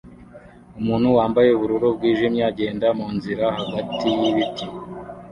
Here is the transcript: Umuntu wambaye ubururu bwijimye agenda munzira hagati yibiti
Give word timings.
Umuntu 0.79 1.07
wambaye 1.17 1.49
ubururu 1.53 1.87
bwijimye 1.95 2.41
agenda 2.51 2.87
munzira 2.97 3.45
hagati 3.57 4.07
yibiti 4.19 4.65